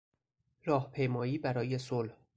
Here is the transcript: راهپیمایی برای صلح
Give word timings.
راهپیمایی 0.65 1.37
برای 1.37 1.77
صلح 1.77 2.13